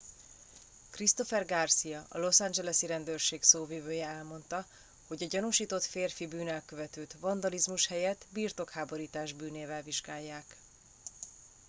[0.93, 4.65] christopher garcia a los angelesi rendőrség szóvivője elmondta
[5.07, 10.55] hogy a gyanúsított férfi bűnelkövetőt vandalizmus helyett birtokháborítás bűnével vizsgálják